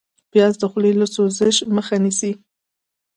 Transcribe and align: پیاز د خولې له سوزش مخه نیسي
پیاز 0.31 0.53
د 0.61 0.63
خولې 0.71 0.91
له 0.99 1.07
سوزش 1.15 1.55
مخه 1.75 1.95
نیسي 2.03 2.31